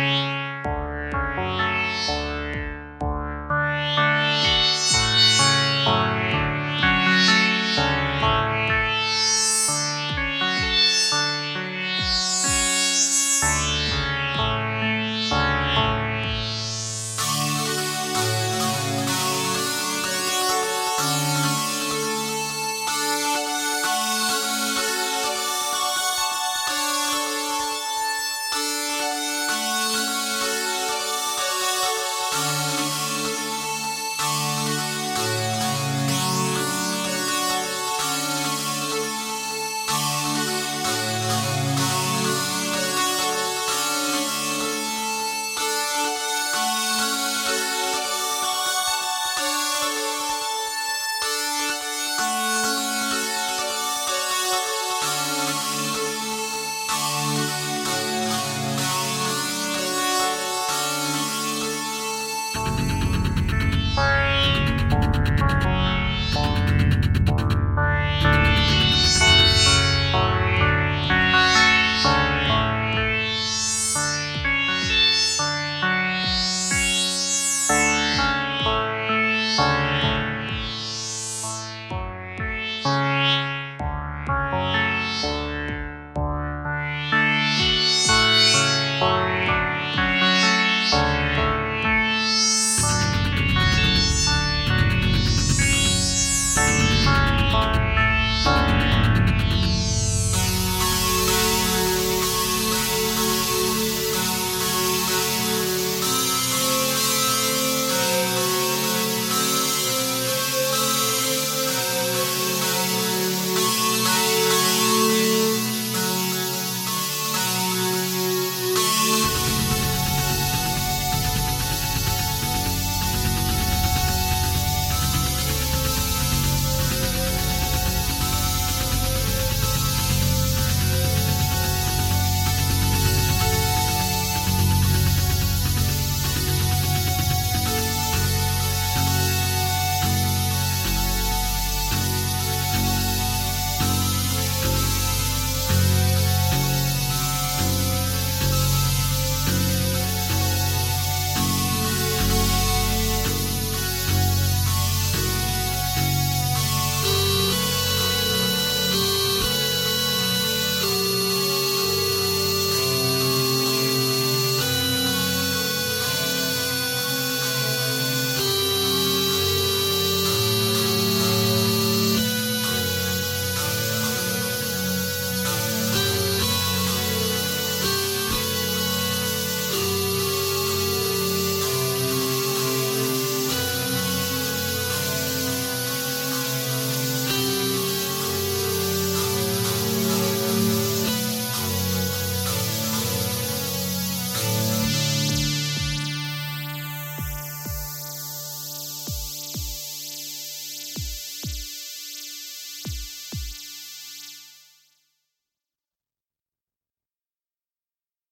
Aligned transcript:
Bye. 0.00 0.39